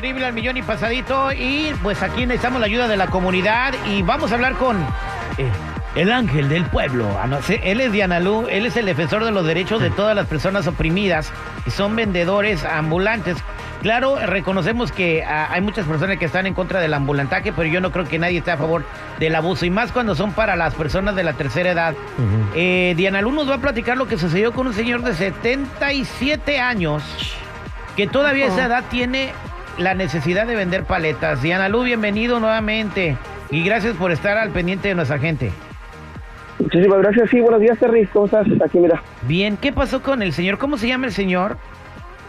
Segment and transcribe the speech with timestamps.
[0.00, 4.00] terrible al millón y pasadito y pues aquí necesitamos la ayuda de la comunidad y
[4.00, 4.78] vamos a hablar con
[5.36, 5.50] eh,
[5.94, 7.06] el ángel del pueblo.
[7.20, 7.28] Ah,
[7.62, 10.66] Él es Diana Lu, él es el defensor de los derechos de todas las personas
[10.66, 11.30] oprimidas
[11.66, 13.36] y son vendedores ambulantes.
[13.82, 17.82] Claro, reconocemos que ah, hay muchas personas que están en contra del ambulantaje, pero yo
[17.82, 18.86] no creo que nadie esté a favor
[19.18, 21.94] del abuso y más cuando son para las personas de la tercera edad.
[22.54, 26.58] Eh, Diana Lu nos va a platicar lo que sucedió con un señor de 77
[26.58, 27.02] años
[27.96, 29.34] que todavía a esa edad tiene
[29.80, 31.42] la necesidad de vender paletas.
[31.42, 33.16] Diana Lu, bienvenido nuevamente
[33.50, 35.50] y gracias por estar al pendiente de nuestra gente.
[36.58, 37.30] Muchísimas gracias.
[37.30, 38.06] Sí, buenos días, Terry.
[38.06, 38.46] ¿Cómo estás?
[38.62, 39.02] Aquí, mira.
[39.22, 40.58] Bien, ¿qué pasó con el señor?
[40.58, 41.56] ¿Cómo se llama el señor?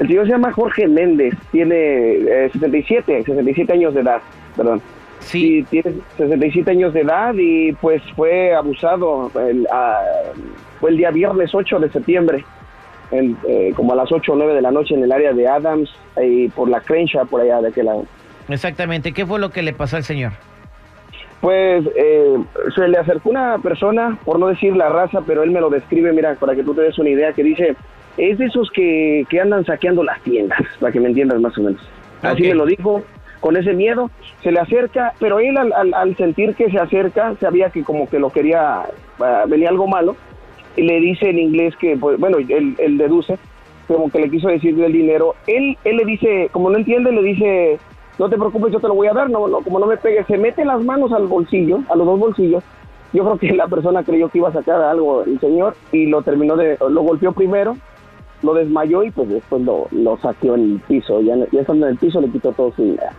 [0.00, 1.34] El señor se llama Jorge Méndez.
[1.52, 1.76] Tiene
[2.16, 4.20] eh, 67, 67 años de edad,
[4.56, 4.82] perdón.
[5.20, 5.40] Sí.
[5.40, 10.02] Sí, tiene 67 años de edad y pues fue abusado el, ah,
[10.80, 12.44] fue el día viernes 8 de septiembre,
[13.10, 15.46] en, eh, como a las 8 o 9 de la noche en el área de
[15.48, 15.90] Adams
[16.22, 18.04] y por la Crenshaw, por allá de aquel lado.
[18.48, 20.32] Exactamente, ¿qué fue lo que le pasó al señor?
[21.40, 22.36] Pues eh,
[22.74, 26.12] se le acercó una persona, por no decir la raza, pero él me lo describe,
[26.12, 27.76] mira, para que tú te des una idea, que dice,
[28.16, 31.62] es de esos que, que andan saqueando las tiendas, para que me entiendas más o
[31.62, 31.80] menos.
[32.22, 33.02] Así me lo dijo,
[33.40, 34.10] con ese miedo,
[34.42, 38.08] se le acerca, pero él al, al- al sentir que se acerca, sabía que como
[38.08, 38.84] que lo quería,
[39.20, 40.16] ah, venía algo malo,
[40.76, 43.38] le dice en inglés que, pues, bueno, él, deduce,
[43.86, 45.34] como que le quiso decir del dinero.
[45.46, 47.78] Él, él le dice, como no entiende, le dice,
[48.18, 50.26] no te preocupes, yo te lo voy a dar, no, no, como no me pegues,
[50.26, 52.64] se mete las manos al bolsillo, a los dos bolsillos.
[53.12, 56.22] Yo creo que la persona creyó que iba a sacar algo el señor y lo
[56.22, 57.76] terminó de, lo golpeó primero,
[58.42, 61.20] lo desmayó y pues después lo, lo saqueó en el piso.
[61.22, 63.10] Ya, ya estando en el piso le quitó todo su dinero.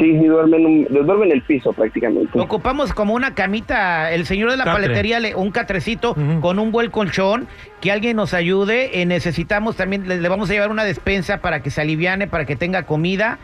[0.00, 2.40] Sí, sí, duerme en, un- duerme en el piso prácticamente.
[2.40, 4.82] Ocupamos como una camita, el señor de la Catre.
[4.84, 7.46] paletería, le- un catrecito con un buen colchón,
[7.80, 9.02] que alguien nos ayude.
[9.02, 12.46] eh, necesitamos también, le, le vamos a llevar una despensa para que se aliviane, para
[12.46, 13.38] que tenga comida.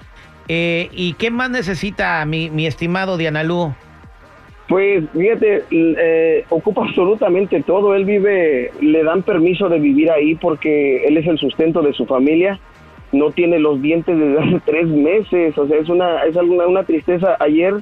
[0.48, 3.74] Eh, ¿Y qué más necesita mi, mi estimado Dianalú?
[4.68, 7.94] Pues fíjate, eh, ocupa absolutamente todo.
[7.94, 12.04] Él vive, le dan permiso de vivir ahí porque él es el sustento de su
[12.06, 12.58] familia.
[13.16, 15.56] No tiene los dientes desde hace tres meses.
[15.58, 17.36] O sea, es una, es alguna, una tristeza.
[17.40, 17.74] Ayer,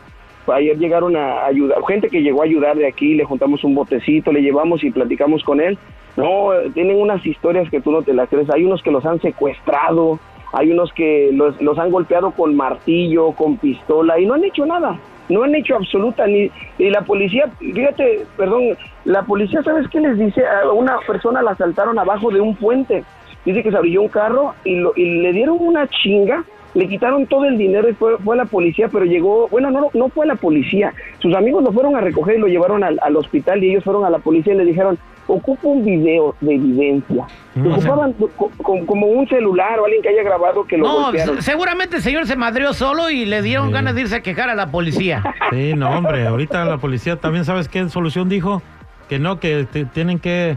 [0.47, 4.33] ayer llegaron a ayudar, gente que llegó a ayudar de aquí, le juntamos un botecito,
[4.33, 5.79] le llevamos y platicamos con él.
[6.17, 8.49] No, tienen unas historias que tú no te las crees.
[8.51, 10.21] Hay unos que los han secuestrado,
[10.53, 14.65] hay unos que los, los han golpeado con martillo, con pistola y no han hecho
[14.65, 14.99] nada.
[15.29, 20.19] No han hecho absoluta ni y la policía, fíjate, perdón, la policía, ¿sabes qué les
[20.19, 20.47] dice?
[20.47, 23.03] A una persona la asaltaron abajo de un puente.
[23.45, 26.45] Dice que se abrió un carro y, lo, y le dieron una chinga,
[26.75, 30.09] le quitaron todo el dinero y fue, fue la policía, pero llegó, bueno, no, no
[30.09, 30.93] fue la policía.
[31.21, 34.05] Sus amigos lo fueron a recoger y lo llevaron al, al hospital y ellos fueron
[34.05, 37.27] a la policía y le dijeron, ocupa un video de evidencia.
[37.55, 40.77] Mm, o sea- Ocupaban co- co- como un celular o alguien que haya grabado que
[40.77, 41.41] lo No, golpearon.
[41.43, 43.73] seguramente el señor se madreó solo y le dieron Sí.
[43.73, 45.23] ganas de irse a quejar a la policía.
[45.51, 48.63] Sí, no, hombre, ahorita la policía también, ¿sabes qué solución dijo?
[49.09, 50.57] Que no, que te- tienen que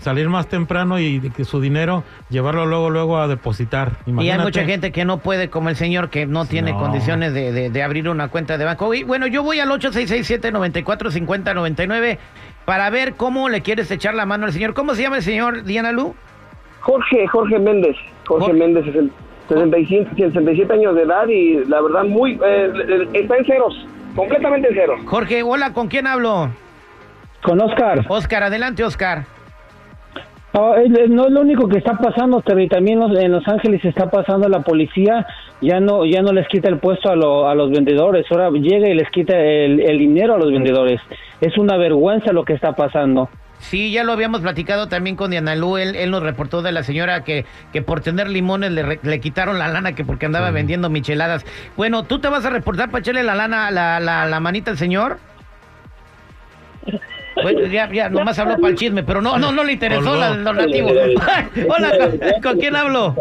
[0.00, 3.92] salir más temprano y de que su dinero llevarlo luego luego a depositar.
[4.06, 6.78] Y hay mucha gente que no puede, como el señor, que no tiene No.
[6.78, 8.92] condiciones de, de- de abrir una cuenta de banco.
[8.94, 12.18] Y bueno, yo voy al 8667-945099
[12.64, 14.74] para ver cómo le quieres echar la mano al señor.
[14.74, 16.14] ¿Cómo se llama el señor, Diana Lu?
[16.80, 17.96] Jorge, Jorge Méndez.
[18.26, 18.58] Jorge Jorge.
[18.60, 19.10] Méndez es el
[19.48, 23.86] 65, 67 años de edad y la verdad muy eh, eh, está en ceros,
[24.16, 25.00] completamente en ceros.
[25.06, 26.50] Jorge, hola, ¿con quién hablo?
[27.42, 28.04] Con Oscar.
[28.08, 29.24] Oscar, adelante, Oscar.
[30.58, 32.66] Oh, eh, eh, no es lo único que está pasando, Terry.
[32.68, 35.26] También los- en Los Ángeles está pasando la policía.
[35.60, 38.24] Ya no ya no les quita el puesto a, lo- a los vendedores.
[38.30, 41.00] Ahora llega y les quita el, el dinero a los vendedores.
[41.42, 43.28] Es una vergüenza lo que está pasando.
[43.58, 45.76] Sí, ya lo habíamos platicado también con Diana Lu.
[45.78, 49.20] Él, él nos reportó de la señora que, que por tener limones le, re- le
[49.20, 51.44] quitaron la lana que porque andaba vendiendo micheladas.
[51.76, 54.78] Bueno, ¿tú te vas a reportar para echarle la lana, la, la, la manita al
[54.78, 55.18] señor?
[57.42, 60.34] Pues ya, ya, nomás habló para el chisme, pero no, no, no le interesó la-
[60.34, 60.92] los nativos.
[60.92, 63.14] Hola, ¿con, con quién hablo?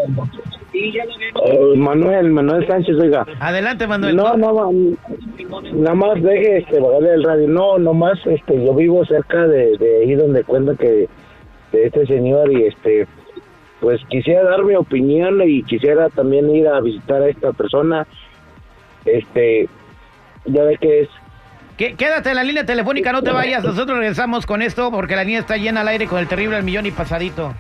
[0.74, 3.26] Eh, Manuel, Manuel Sánchez, oiga.
[3.40, 4.16] Adelante, Manuel.
[4.16, 4.72] No, no,
[5.74, 7.48] nada más deje este, bajarle el radio.
[7.48, 11.08] No, nomás este, yo vivo cerca de, de ahí donde cuenta que
[11.72, 13.08] de este señor y este,
[13.82, 18.06] pues quisiera dar mi opinión y quisiera también ir a visitar a esta persona.
[19.06, 19.68] Este,
[20.46, 21.10] ya ve que es
[21.78, 23.64] Quédate en la línea telefónica, no te vayas.
[23.64, 26.64] Nosotros regresamos con esto porque la línea está llena al aire con el terrible al
[26.64, 27.54] millón y pasadito.